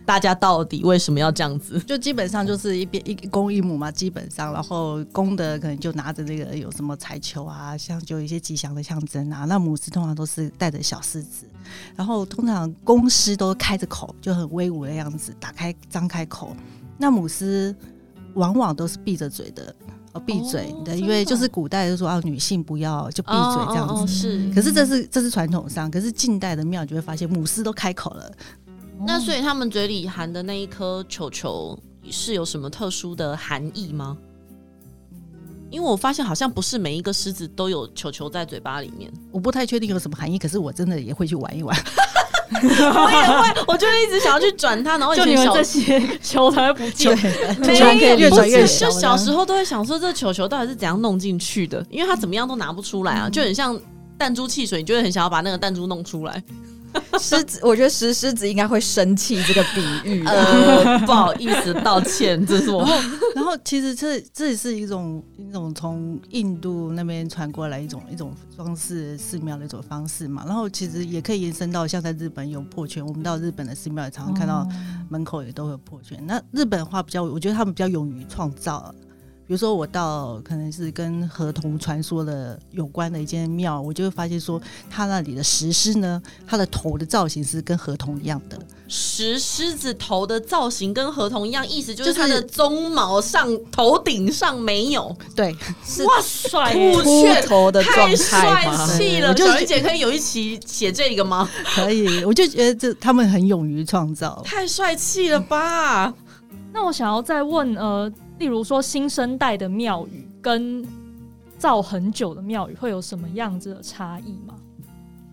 [0.04, 1.78] 大家到底为什么要这样子？
[1.86, 9.44] 就基本上就是一边一公一母嘛，基本上，然后公的可能就拿着那个有什么彩球啊，像就有一些吉祥的象征啊。
[9.44, 11.46] 那母狮通常都是带着小狮子，
[11.94, 16.56] 然后通常公狮都开着口，就很威武的样子，打开张开口。
[16.98, 17.72] 那母狮
[18.34, 19.72] 往往都是闭着嘴的。
[20.12, 23.94] 哦，闭嘴的，因为就是古代就说啊，女性不要就闭嘴这样子。
[23.94, 28.30] 哦哦、是，可是这是这是传统上，可是近代的庙就会发现母狮都开口了。
[29.06, 31.78] 那所以他们嘴里含的那一颗球球
[32.10, 34.16] 是有什么特殊的含义吗？
[35.70, 40.38] 因为我发现好像不是每一个狮子都有球球在嘴巴里面，我不太确定有什么含义。
[40.38, 41.74] 可是我真的也会去玩一玩。
[42.54, 47.16] 我也会，我就一直想要去转它，然后就你们这些球才会不见，
[47.58, 48.90] 没有越转越小。
[48.90, 51.84] 就小时候都会想说，这球球到底是怎样弄进去的？
[51.90, 53.78] 因为它怎么样都拿不出来啊，就很像
[54.18, 56.42] 弹珠汽水，你就会很想要把那个弹珠弄出来。
[57.18, 60.24] 狮子，我觉得石狮子应该会生气这个比喻。
[60.26, 62.80] 呃，不好意思，道歉，这是我。
[62.84, 63.02] 然后，
[63.36, 70.44] 然后其实这这也是一种一种从印度那边传过来一种一种装饰寺庙的一种方式嘛。
[70.46, 74.66] 然后其实也可以延伸到像在日本有破圈，我们到日本的寺庙也常常看到
[75.08, 76.18] 门口也都会有破圈。
[76.26, 78.94] 那日本的话比较，我觉得他们比较勇于创造。
[79.52, 88.58] 比如说，我到可能是跟河童传说的有关的一间庙，我就会发现说，他那里的石狮呢，它的头的造型是跟河童一样的。
[88.88, 95.14] 石狮子头的造型跟河童一样，意思就是它的鬃毛上头顶上没有。
[95.36, 95.52] 对，
[96.06, 99.36] 哇塞，秃头的状态太帅气了。
[99.36, 101.46] 小玲姐可以有一期写这个吗？
[101.74, 106.14] 可以，我就觉得这他们很勇于创造，太帅气了吧？
[106.72, 108.10] 那我想要再问呃。
[108.38, 110.84] 例如说，新生代的庙宇跟
[111.58, 114.54] 造很久的庙宇会有什么样子的差异吗？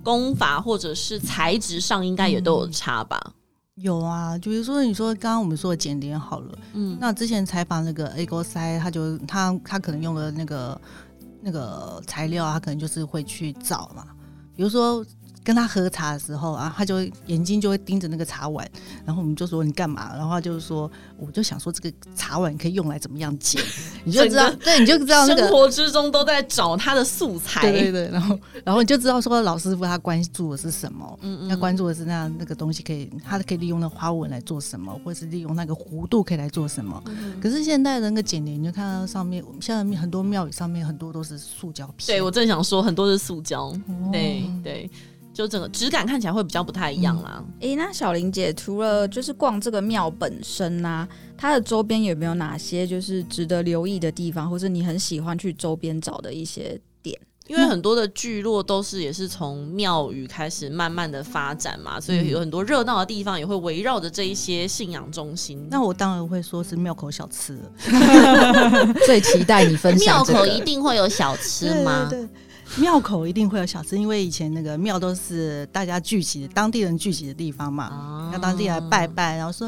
[0.03, 3.19] 功法或者是材质上应该也都有差吧？
[3.25, 3.33] 嗯、
[3.77, 10.81] 有啊，就比如说你说刚刚我们说的剪点好了，嗯，那之前采访那个 A 哥塞，他就他他可能用的那个
[11.41, 14.05] 那个材料，他可能就是会去找嘛，
[14.55, 15.05] 比如说。
[15.43, 18.69] 跟他喝茶的时候啊，他就眼睛就会盯着那个茶碗，
[19.05, 20.15] 然后我们就说你干嘛？
[20.15, 23.61] 然后他就是说，我就想说这个茶碗可以用来怎么样剪，
[24.03, 37.01] 你就知道，对，你就知道那个生活之中都在找他的素材，对对对，然后然后你就知道说老师傅他关注的是什么，嗯嗯，他关注的是那那个东西可以，他可以利用那花纹来做什么，或者是利用那个弧度可以来做什么。
[37.07, 44.89] 嗯、可是现在的那个剪帘，你就看到上面，现在很多庙宇上面很多都是塑胶片，对我正想说很多是塑胶，哦、对对。
[45.39, 47.41] 就整个质感看起来会比较不太一样啦。
[47.61, 57.17] 诶、嗯欸，那小玲姐除了就是逛这个庙本身啊，它的周边有没有哪些就是值得留意的地方，或是你很喜欢去周边找的一些点？
[57.47, 65.65] 因为很多的聚落都是也是从庙宇开始慢慢的发展嘛，所以有很多热闹的地方也会围绕着这一些信仰中心。
[65.71, 70.43] 那我当然会说是庙口小吃了， 最期待你分享、这个。
[70.43, 72.11] 庙口一定会有小吃吗？
[72.77, 79.67] 庙口一定会有小吃，因为以前那个庙都是大家聚集、当地人聚集的地方嘛，让、哦、当地人来拜拜，然后说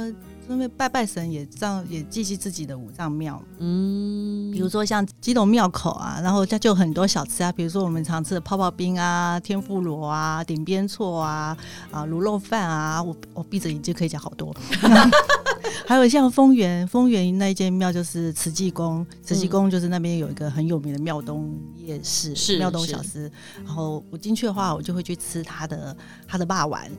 [0.52, 3.42] 顺便拜拜神也这样也祭祀自己的五脏庙。
[3.60, 11.58] 嗯，比如说像基隆庙口啊，然后它就很多小吃啊，比如说我们常吃的泡泡冰啊、天妇罗啊、顶边错啊、
[11.90, 14.54] 啊卤肉饭啊，我我闭着眼睛可以讲好多。
[15.88, 23.32] 还有像丰原，丰原那一间庙就是慈济宫，慈济宫就是那边有一个很有名的庙东夜市，是庙东小吃。
[23.64, 25.96] 然后我进去的话，我就会去吃他的
[26.28, 26.92] 他的霸丸，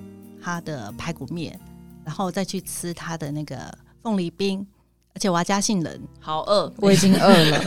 [0.42, 1.58] 他的排骨面，
[2.04, 3.56] 然后再去吃他的那个
[4.02, 4.66] 凤梨冰，
[5.14, 6.00] 而且我要加杏仁。
[6.20, 7.62] 好饿，我已经饿了，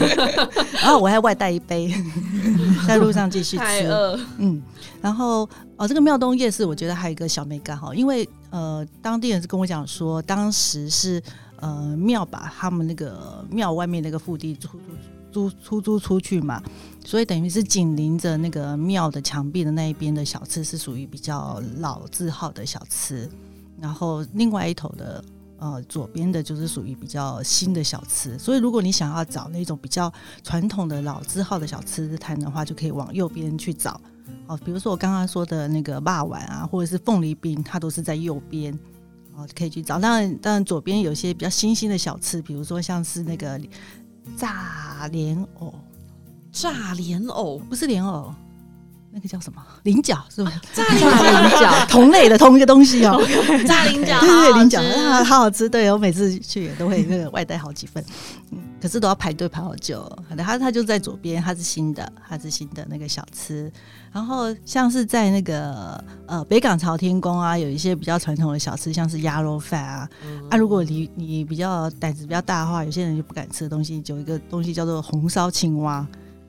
[0.81, 1.93] 然后我还外带一杯，
[2.87, 3.63] 在路上继续吃。
[3.63, 4.61] 太饿，嗯，
[5.01, 11.21] 然后哦，这个庙东夜市，我觉得还有一个小美感哈，因为呃，当地人是跟我讲说，当时是
[11.57, 14.79] 呃庙把他们那个庙外面那个腹地出
[15.31, 16.63] 租出租出去嘛，
[17.05, 23.29] 所以等于是紧邻着那个庙的墙壁的那一边的小吃是属于比较老字号的小吃，
[23.79, 25.23] 然后另外一头的。
[25.57, 30.11] 呃，左边的就是属于比较新的小吃，所以如果你想要找那种比较
[30.43, 33.99] 传统的老字号的小吃摊的话，就可以往右边去找。
[34.47, 38.77] 哦，比如说我刚刚说的那个霸碗啊，或者是凤梨冰，它都是在右边，
[39.33, 39.97] 哦，可以去找。
[39.97, 43.59] 当然，当然左边有些比较新兴的小吃，比如说像是那个
[44.35, 45.73] 炸莲藕，
[46.51, 48.35] 炸莲藕不是莲藕。
[49.15, 49.63] 那个叫什么？
[49.83, 50.51] 菱角是吧？
[50.75, 53.17] 炸菱角，同类的同一个东西哦。
[53.65, 55.69] 炸菱角，对对对，菱角啊，好好吃。
[55.69, 58.03] 对，我每次去也都会那个外带好几份，
[58.51, 60.05] 嗯，可是都要排队排好久。
[60.37, 63.71] 它它就在左边，它是新的，它是新的那个小吃。
[64.11, 70.09] 然后像是在那个呃北港朝天宫啊，有一些比较传统的小吃，像是鸭肉饭啊。
[70.25, 76.05] 嗯、啊，如果你你比较胆子比较大的话，有些人就不敢吃的东西，有一个东西叫做红烧青蛙。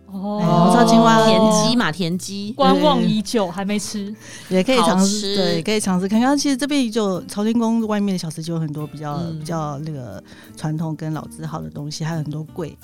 [0.06, 4.14] 哦，红烧青蛙，田鸡嘛，田鸡，观望已久还没吃，
[4.48, 6.36] 也可以尝试，对，可以尝试看看。
[6.36, 10.22] 其实这边就朝天宫外面的小吃就有很多比较、嗯、比较那个
[10.56, 12.76] 传统跟老字号的东西，还有很多贵。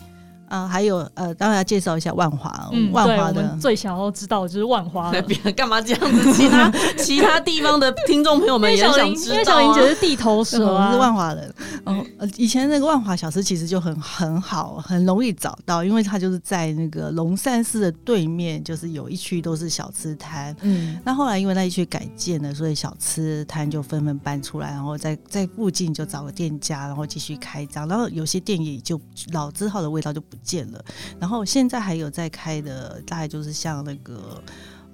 [0.53, 5.11] 啊，还有呃，当然要介绍一下万华，嗯，万华的最想要知道的就是万华。
[5.57, 6.33] 干嘛这样子？
[6.35, 11.55] 其他 其他地方的听众朋友们也想知道，因为小林姐是地头蛇啊， 是万华人。
[11.85, 12.05] 哦，
[12.37, 20.55] 以前那个万华小吃其实就很很好，很容易找到，因为它就是在那个龙山寺的对面，就是有一区都是小吃摊。
[20.61, 29.01] 嗯，那后来因为那一区改建了，所以小吃摊就纷纷搬出来，然后在在附近就找个店家，然后继续开张，然后有些店也就
[29.33, 30.85] 老字号的味道就不见了，
[31.20, 34.42] 然后现在还有在开的，大概就是像那个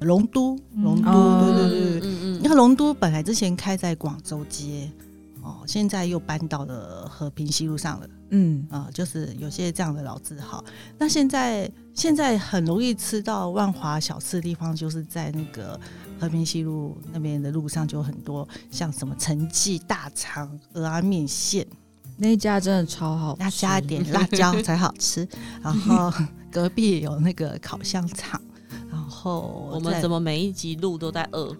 [0.00, 4.90] 龙都，龙都，嗯、对对对，嗯嗯，那个龙都本来之前开在广州街，
[5.42, 10.64] 哦，现在又搬到了和平西路上了，嗯啊、呃，就是有些这样的老字号。
[10.98, 15.78] 那现在现在很容易吃到万华小吃的地方，就是在那个
[16.20, 21.66] 和平西路那边的路上，就很多像什么陈记大肠鹅阿面线。
[22.18, 25.26] 那一家真的超好吃，要加一点 辣椒才好吃。
[25.62, 26.12] 然后
[26.50, 28.40] 隔壁有那个烤香肠，
[28.90, 31.54] 然后我们怎么每一集录都在饿？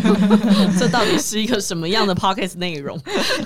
[0.80, 2.98] 这到底是一个什么样的 Pocket 内容？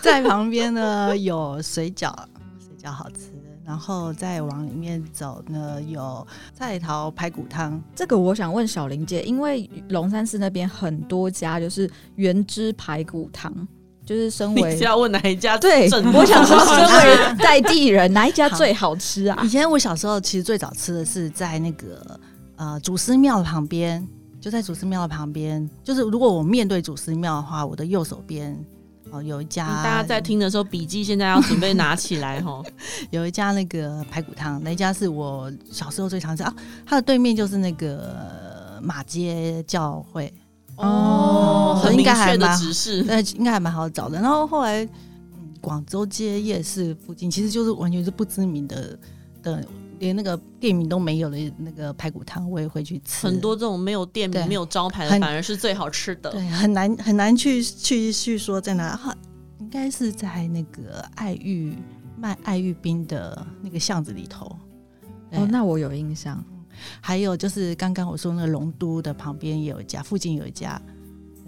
[0.02, 2.14] 在旁边呢有水饺，
[2.59, 3.32] 水饺好吃。
[3.64, 7.82] 然后再往里面走呢有菜头排骨汤。
[7.96, 13.52] 这个我想问小林姐，因为龙山寺那边很多家就是原汁排骨汤。
[14.07, 15.59] 就是身为你要问哪一家？
[15.59, 19.38] 对，我想说， 身为在地人，哪一家最好吃啊？
[19.45, 22.21] 以前我小时候其实最早吃的是在那个
[22.55, 24.07] 呃祖师庙旁边，
[24.40, 25.69] 就在祖师庙的旁边。
[25.83, 28.57] 就是如果我面对祖师庙的话，我的右手边
[29.11, 29.66] 哦有一家。
[29.83, 32.62] 大家在听的时候，笔记现在要准备拿起来哈。
[33.11, 36.55] 有一家那个排骨汤，那一家是我小时候最常吃啊。
[36.87, 40.33] 它的对面就是那个马街教会。
[40.76, 44.20] 哦，很明确的指示，那应该还蛮好找的。
[44.20, 48.98] 然后后来，嗯，广州街夜市附近其实就是完全是不知名的
[49.42, 49.64] 的，
[49.98, 53.26] 连那个店名都没有的那个排骨汤，我也会去吃。
[53.26, 56.30] 很多这种没有店名、没有招牌的，反而是最好吃的。
[56.30, 59.16] 对，很难很难去去去说在哪，
[59.58, 61.74] 应该是在那个爱玉
[62.18, 64.46] 卖爱玉冰的那个巷子里头。
[65.32, 66.44] 哦，那我有印象。
[67.00, 70.80] 还有就是刚刚我说那个龙都的旁边也有一家，附近有一家，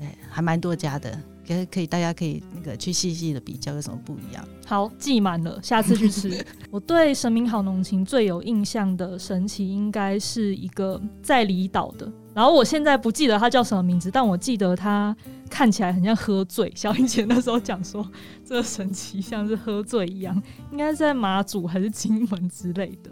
[0.01, 4.47] 哎，还蛮多家的，可以可以大家可以那个去细细的比较有什么不一样。
[4.67, 6.45] 好，记满了，下次去吃。
[6.71, 15.17] 我对神明好浓情最有印象的神奇，应该是一个在离岛的，然后我现在不记得它叫什么名字，但我记得它
[15.49, 16.71] 看起来很像喝醉。
[16.77, 18.07] 小英姐那时候讲说，
[18.45, 23.11] 这个神奇像是喝醉一样，应该是在马祖还是金门之类的。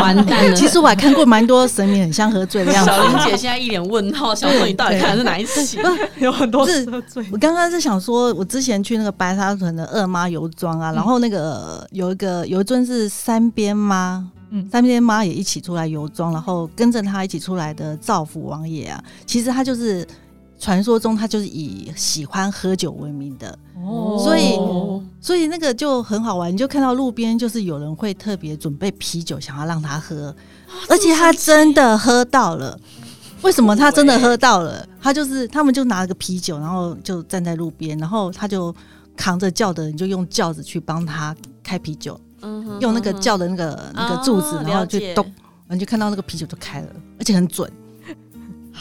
[0.00, 0.54] 完蛋了。
[0.56, 2.90] 其实我还看过蛮多神明很像喝醉的样子。
[2.90, 5.78] 小林姐现在一脸问号，想说你到底看的是哪一期？
[6.18, 7.24] 有很多是喝醉。
[7.30, 20.06] 我刚刚是想说，我之前去那个白沙屯的二妈游庄啊，然后那个有一个有一尊是三边妈，嗯，三边妈也一起出来游庄，然后跟着他一起出来的造福王爷啊，其实他就是
[20.60, 23.58] 传说中他就是以喜欢喝酒闻名的。
[23.76, 24.56] 哦，所以
[25.20, 30.34] 所以那个就很好玩，你就看到路边就是有人会特别准备啤酒，想要让他喝，
[30.88, 32.78] 而且他真的喝到了。
[33.42, 34.86] 为什么他真的喝到了？
[35.00, 38.74] 他就是他们就拿了个啤酒，然后就站在路边，然后他就
[39.16, 42.20] 扛着轿的人就用轿子去帮他开啤酒，
[42.80, 45.24] 用那个轿的那个那个柱子，然后去咚，
[45.66, 46.88] 然后就看到那个啤酒就开了，
[47.18, 47.72] 而且很准。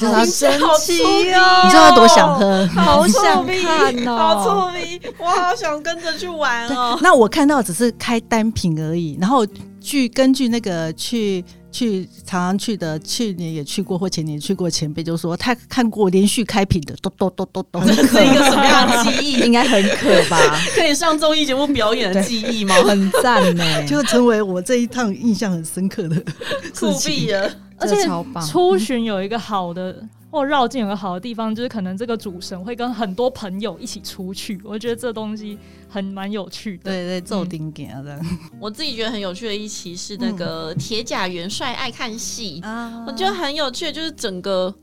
[0.07, 1.61] 好神奇哦！
[1.63, 6.97] 你知道他多想喝，好想看哦，好聪明，我好想跟着去玩哦。
[7.01, 9.45] 那我看到只是开单品而已，然后
[9.81, 19.39] 据根据那个去去常常去的，去年也去过或前年去过前辈就说，他看过连续开品的，咚咚咚咚咚，这是一个什么样的记忆？
[19.45, 20.59] 应该很可吧？
[20.75, 22.75] 可以上综艺节目表演的记忆吗？
[22.83, 26.15] 很赞呢， 就成为我这一趟印象很深刻的
[26.77, 27.49] 酷毙了。
[27.79, 27.95] 而且
[28.47, 34.59] 出巡有一个好的，或绕境有个好的地方，就是可能这个主神会跟很多朋友一起出去。
[34.63, 35.57] 我觉得这东西
[35.87, 36.91] 很蛮有趣的。
[36.91, 38.19] 对对，做顶点啊这样。
[38.59, 42.61] 我自己觉得很有趣的一期是那个铁甲元帅爱看戏，
[43.07, 44.73] 我觉得很有趣的，就是整个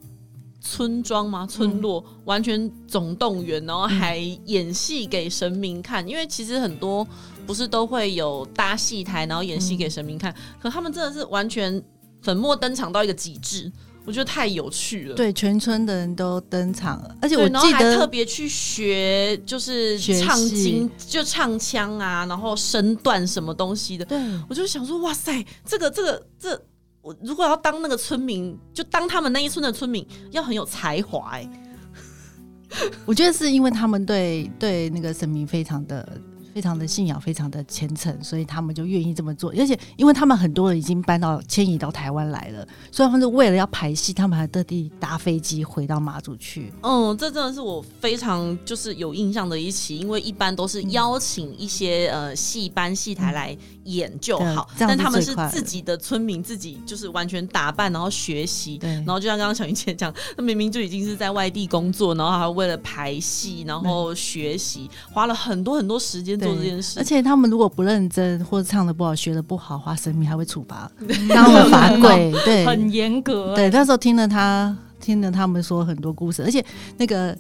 [0.61, 4.17] 村庄嘛，村落完全总动员，然后还
[4.47, 6.07] 演戏给神明看。
[6.09, 7.07] 因为其实很多
[7.47, 11.83] 不是都会有搭戏台，然后演戏给神明看，可他们真的是完全。
[12.23, 13.71] 粉墨登场到一个极致，
[14.05, 15.15] 我觉得太有趣了。
[15.15, 24.05] 对，全村的人都登场了，而且我记得还特别去学，就是唱经，就唱腔啊，然后身段什么东西的。
[24.05, 26.61] 对，我就想说，哇塞，这个这个这，
[27.03, 32.91] 我如果要当那个村民，就当他们那一村的村民，要很有才华哎、欸。
[33.07, 36.21] 我觉得是因为他们对对那个神明非常的。
[36.57, 39.51] 非常的信仰，非常的虔诚，所以他们就愿意这么做。
[39.51, 46.73] 而且，因为他们很多人已经搬到迁移到台湾来了，所以他们是为了要排戏，他们还特地搭飞机回到马祖去。
[46.83, 53.55] 嗯，这真的是我非常就是有印象的一期，因为一般都是邀请一些、嗯、呃戏班戏台来
[53.87, 66.37] 演就好，但他们是自己的村民，自己就是完全打扮，然后学习，对，然后就像刚刚小云姐讲，他明明就已经是在外地工作，然后还为了排戏，然后学习，花了很多很多时间。
[66.37, 70.91] 做这件事，而且他们如果不认真或者唱的不好、学的不好的话，神明还会处罚，
[71.29, 73.55] 然后罚跪，对，很严格。
[73.55, 76.63] 对，那时候听了他，听了他们说很多故事，而且
[76.99, 77.35] 那个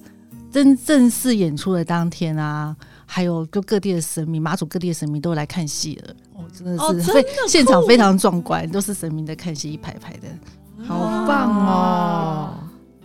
[0.50, 2.74] 真正式演出的当天啊，
[3.06, 6.16] 还有就各地的神明、马祖各地的神明都来看戏了。
[6.34, 10.28] 哦，真的是非 现场非常壮观，都是神明在看戏，一排排的，
[10.84, 12.54] 好棒哦，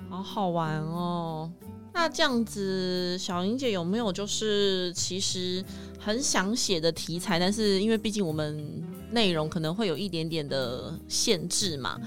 [0.10, 1.50] 好好玩哦。
[1.94, 5.64] 那这样子，小英姐有没有就是其实
[6.00, 12.00] 很想写的题材，但是因为毕竟我们内容可能会有一点点的限制嘛，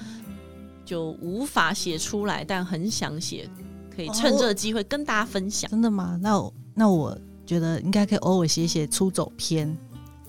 [0.83, 3.47] 就无法写出来，但很想写，
[3.95, 5.69] 可以趁这个机会跟大家分享。
[5.69, 6.19] 哦，真的吗？
[6.21, 9.77] 那我那我觉得应该可以偶尔写写出走篇。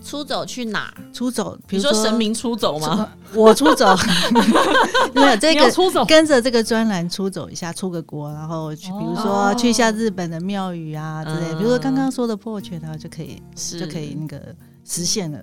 [0.05, 0.95] 出走去哪？
[1.13, 3.11] 出走，比如说，说神明出走吗？
[3.35, 3.97] 我出走，
[5.15, 14.55] 没有这个出走，跟着这个专栏出走一下，出个国，然后去，比如说去一下日本的庙宇啊之类，哦、比如说刚刚说的破圈啊，就可以是就可以那个
[14.85, 15.43] 实现了。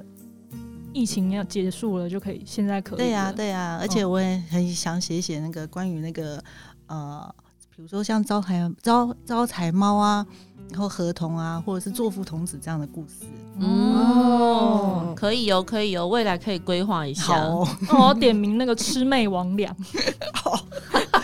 [0.94, 3.00] 疫情要结束了，就可以现在可以。
[3.00, 6.42] 对呀、啊，对呀、啊，而且我也很想写写那个关于那个
[6.88, 7.28] 呃，
[7.76, 10.26] 比如说像招财招招财猫啊。
[10.70, 13.26] 然后合同啊，或者是作父童子这样的故事，
[13.60, 17.24] 哦，可以哦，可以哦，未来可以规划一下。
[17.24, 19.70] 好哦，我要点名那个魑魅魍魎。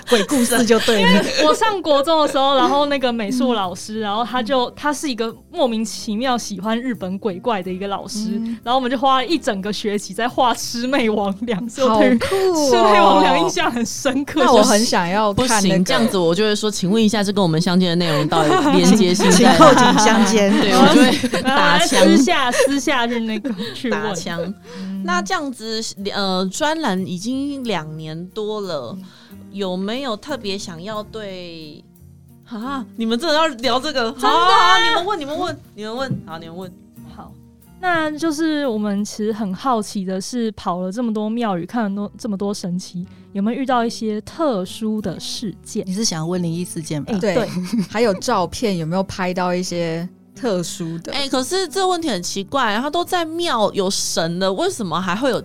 [0.10, 0.18] 好。
[0.18, 1.24] 鬼故事就对了。
[1.46, 8.32] 我上国中的时候，然后那个美术老师，然后他就他是一个莫名其妙喜欢日本鬼怪的一个老师，
[8.64, 12.72] 然后我们就花了一整个学期在画魑魅魍魎，好酷哦！
[12.72, 14.42] 魑魅魍魎印象很深刻。
[14.44, 15.46] 那我很想要看。
[15.46, 19.56] 不行，这样子我就会说，请问一下，这跟我们相见的内容到底连接性在哪？
[19.56, 20.52] 请扣紧相间。
[20.60, 24.54] 对，我就会 打枪，私下私下去那个去打枪。
[25.04, 25.82] 那这样子，
[26.14, 28.98] 呃，专栏已经两年多了。
[29.52, 31.84] 有没有特别想要对
[32.46, 32.86] 啊？
[32.96, 34.12] 你们真的要聊这个？
[34.14, 34.80] 真的、啊好好？
[34.80, 36.72] 你们问，你们问，你们问，好，你们问。
[37.16, 37.32] 好，
[37.80, 45.84] 那就是我们其实很好奇的是，跑了这么多庙宇，看了多这么多神奇，有没有遇到一些特殊的事件？
[45.86, 47.14] 你是想要问灵异事件吧？
[47.14, 47.50] 欸、对，
[47.90, 51.12] 还有照片，有没有拍到一些特殊的。
[51.12, 55.42] 哎、欸，可是这个问题很奇怪，他都在庙有神了，为什么还会有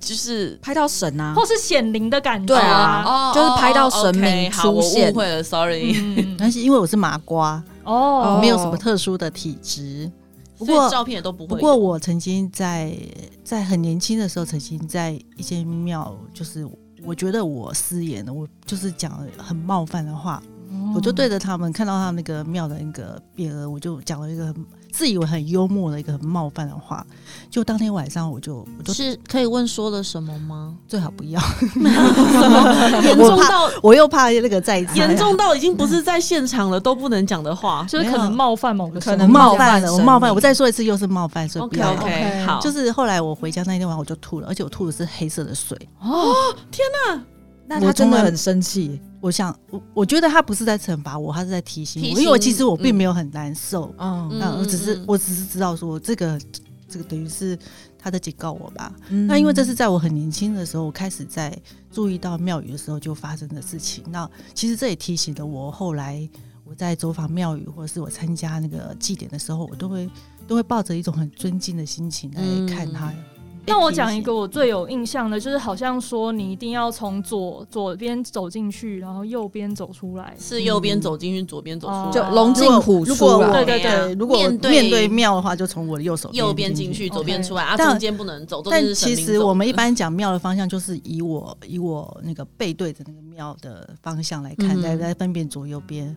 [0.00, 2.46] 就是拍到神啊，或是显灵的感觉？
[2.46, 5.06] 对啊，哦、就是拍到神明出现。
[5.06, 6.34] 我误会了，sorry。
[6.38, 10.10] 但是因为我是麻瓜哦，没有什么特殊的体质。
[10.58, 11.54] 不过照片也都不会。
[11.54, 12.96] 不过我曾经在
[13.44, 16.66] 在很年轻的时候，曾经在一间庙，就是
[17.04, 24.66] 我觉得我失言了，我就是讲了很冒犯的话，哦、我就对着他们看到他们那个庙的那个匾额，我就讲了一个很。
[24.92, 27.04] 自以为很幽默的一个很冒犯的话，
[27.48, 30.74] 就当天晚上我就我就是可以问说了什么吗？
[30.86, 31.40] 最好不要，
[33.02, 42.60] 严重到我，我又怕那个再严重到已经不是在现场了都不能讲的话，就是可能冒犯某个，可能冒犯了我冒犯，我再说一次又是冒犯，所以不要 OK OK 好。
[42.60, 45.76] 就是后来我回家那天晚上我就吐了，而且我吐的是黑色的水。
[46.00, 46.34] 哦
[46.70, 47.22] 天哪！
[47.66, 49.00] 那他真的很生气。
[49.20, 56.40] 我想，我我觉得他不是在惩罚我，他是在提醒我，因为我其实我并没有很难受，嗯，那我只是我只是知道说这个
[56.88, 57.58] 这个等于是
[57.98, 58.92] 他在警告我吧。
[59.10, 61.56] 嗯、那因为这是在我很年轻的时候，我开始在
[61.92, 64.02] 注意到庙宇的时候就发生的事情。
[64.08, 66.28] 那其实这也提醒了我，后来
[66.64, 70.08] 我在走访庙宇或者是我参加那个祭典的时候，我都会
[70.48, 73.10] 都会抱着一种很尊敬的心情来看他。
[73.10, 73.24] 嗯
[73.70, 83.14] 那我讲一个我最有印象的，就是好像说你一定要从左左边走进去，然后右边走出来，是右边走进去，左边走出来，就龙进虎出。
[83.14, 88.60] 对对对，如果面对庙的话，就从我的右手右边进去，左边出来，啊，中间不能走。
[88.68, 96.14] 但其实我们一般讲庙的方向，就是以我以我那个背对着那个庙的方向来看，来来分辨左右边。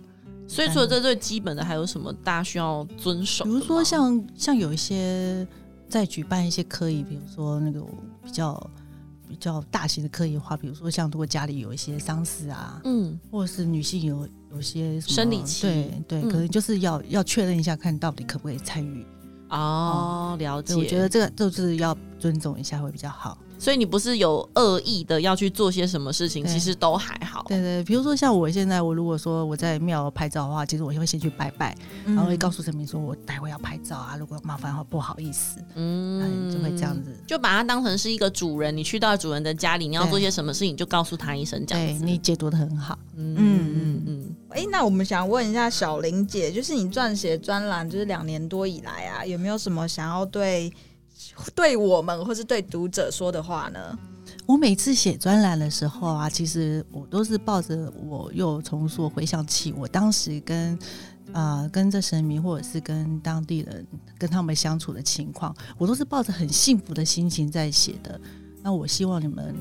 [0.48, 3.46] 所以除了这最基本的，还有什么大家需要遵守？
[3.46, 5.48] 比如说像像有一些。
[5.94, 7.80] 在举办一些科仪，比如说那个
[8.24, 8.72] 比较
[9.30, 19.06] 比较大型的科仪的话，比如说像如果家里有一些丧事啊，嗯，或者是女性有有些生理期，对对，嗯、可能就是要要确认一下，看到底可不可以参与。
[19.50, 20.76] 哦，了解。
[20.76, 23.38] 我觉得这个就是要尊重一下会比较好。
[23.64, 27.46] 所以你不是有恶意的要去做些什么事情，其实都还好。
[27.48, 31.74] 对对，比如说像我现在，我如果说我在庙拍照的话，其实我会先去拜拜，
[32.06, 42.04] 然后会告诉神明说我待会要拍照啊，如果麻烦的话不好意思，嗯，就会这样子，就把它当成是一个主人，你去到主人的家里，你要做些什么事情，就告诉他一声，这样子。
[42.04, 44.36] 你解读的很好，嗯嗯嗯。
[44.50, 50.70] 哎，那我们想问一下小玲姐，就是你撰写专栏就是两年多以来啊，有没有什么想要对？
[51.56, 53.98] 对我们或是对读者说的话呢？
[54.46, 60.78] 我每次写专栏的时候啊，其实我都是抱着我又重塑回想起我当时跟
[61.32, 63.88] 啊、跟着神明或者是跟当地人
[64.20, 68.20] 跟他们相处的情况，我都是抱着很幸福的心情在写的。
[68.62, 69.56] 那我希望你们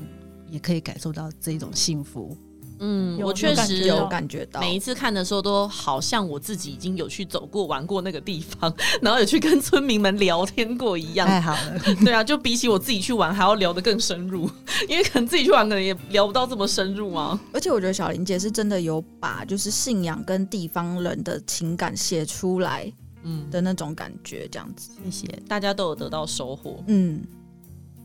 [0.51, 2.37] 也可以感受到这种幸福。
[2.79, 11.27] 嗯，我确实有感觉到，每一次看的时候都好像我自己已经有去走过、玩过那个地方，然后有去跟村民们聊天过一样。
[11.27, 14.49] 太好了， 对啊，就比起我自己去玩还要聊得更深入，
[14.89, 17.39] 因为可能自己去玩可能也聊不到这么深入啊。
[17.53, 22.91] 而且我觉得小林姐是真的有把就是信仰跟地方人的情感写出来，
[23.23, 24.91] 嗯的那种感觉，这样子。
[25.05, 26.83] 谢谢，大家都有得到收获。
[26.87, 27.21] 嗯。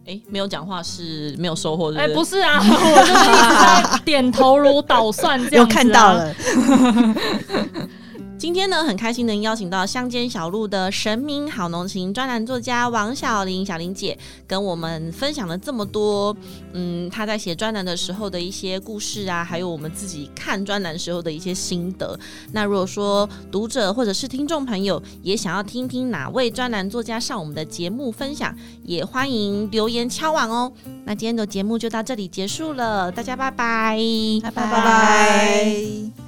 [0.09, 2.01] 哎，没有讲话是没有收获的。
[2.01, 3.55] 哎，不是啊， 我就是一直
[3.93, 6.35] 在点头如捣蒜这样子 看到了。
[8.39, 14.17] 今天呢，很开心能邀请到乡间小路的神明好农情专栏作家王小玲小玲姐，
[14.47, 16.35] 跟我们分享了这么多，
[16.73, 22.19] 嗯，她在写专栏的时候的一些故事啊，还有我们自己看专栏时候的一些心得。
[22.53, 30.73] 那如果说读者或者是听众朋友也想要听听哪位专栏作家上我们的节目分享，也欢迎留言敲碗哦。
[31.05, 33.99] 那今天的节目就到这里结束了，大家拜拜，
[34.45, 36.28] 拜拜拜拜。